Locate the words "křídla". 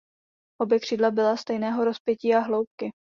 0.79-1.11